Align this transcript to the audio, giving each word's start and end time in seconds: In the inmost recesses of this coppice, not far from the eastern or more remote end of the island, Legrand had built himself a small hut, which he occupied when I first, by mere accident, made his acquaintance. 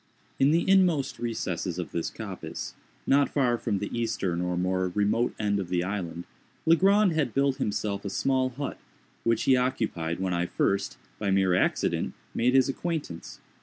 In 0.39 0.49
the 0.49 0.67
inmost 0.67 1.19
recesses 1.19 1.77
of 1.77 1.91
this 1.91 2.09
coppice, 2.09 2.73
not 3.05 3.29
far 3.29 3.55
from 3.59 3.77
the 3.77 3.95
eastern 3.95 4.41
or 4.41 4.57
more 4.57 4.87
remote 4.87 5.35
end 5.37 5.59
of 5.59 5.69
the 5.69 5.83
island, 5.83 6.23
Legrand 6.65 7.11
had 7.11 7.35
built 7.35 7.57
himself 7.57 8.03
a 8.03 8.09
small 8.09 8.49
hut, 8.49 8.79
which 9.23 9.43
he 9.43 9.55
occupied 9.55 10.19
when 10.19 10.33
I 10.33 10.47
first, 10.47 10.97
by 11.19 11.29
mere 11.29 11.53
accident, 11.53 12.15
made 12.33 12.55
his 12.55 12.67
acquaintance. 12.67 13.41